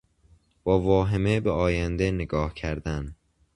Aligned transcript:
با 0.63 0.79
واهمه 0.79 1.39
به 1.39 1.51
آینده 1.51 2.11
نگاه 2.11 2.53
کردن 2.53 3.15